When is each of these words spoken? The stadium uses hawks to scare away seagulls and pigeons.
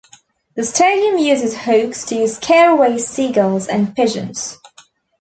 The 0.55 0.63
stadium 0.63 1.19
uses 1.19 1.55
hawks 1.55 2.05
to 2.07 2.27
scare 2.27 2.71
away 2.71 2.97
seagulls 2.97 3.67
and 3.67 3.95
pigeons. 3.95 4.57